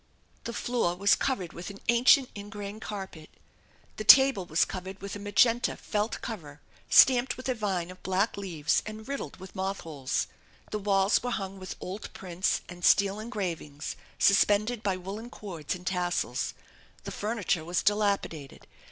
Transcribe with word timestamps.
The 0.45 0.53
floor 0.53 0.95
was 0.95 1.13
covered 1.13 1.53
with 1.53 1.69
an 1.69 1.79
ancient 1.87 2.31
ingrain 2.33 2.79
carpet. 2.79 3.29
The 3.97 4.03
table 4.03 4.47
was 4.47 4.65
covered 4.65 4.99
with 4.99 5.15
a 5.15 5.19
magenta 5.19 5.77
felt 5.77 6.21
cover 6.21 6.59
stamped 6.89 7.37
with 7.37 7.47
a 7.47 7.53
vine 7.53 7.91
of 7.91 8.01
black 8.01 8.35
leaves 8.35 8.81
and 8.87 9.07
riddled 9.07 9.37
witb 9.37 9.53
moth 9.53 9.81
holes. 9.81 10.25
The 10.71 10.79
walls 10.79 11.21
were 11.21 11.29
hung 11.29 11.59
with 11.59 11.75
old 11.79 12.11
prints 12.13 12.61
and 12.67 12.83
steel 12.83 13.19
engravings 13.19 13.95
suspended 14.17 14.81
by 14.81 14.97
woollen 14.97 15.29
cords 15.29 15.75
and 15.75 15.85
tassels. 15.85 16.55
The 17.03 17.11
furni 17.11 17.45
ture 17.45 17.63
was 17.63 17.83
dilapidated. 17.83 18.65